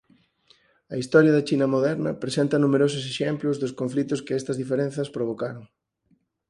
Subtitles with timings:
[0.93, 5.63] A historia da China moderna presenta numerosos exemplos dos conflitos que estas diferenzas provocaron.